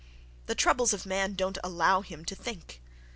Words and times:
The 0.47 0.55
troubles 0.55 0.93
of 0.93 1.05
man 1.05 1.35
don't 1.35 1.59
allow 1.63 2.01
him 2.01 2.25
to 2.25 2.33
think.... 2.35 2.81